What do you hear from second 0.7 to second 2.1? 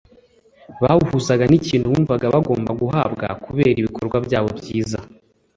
bawuhuzaga n’ikintu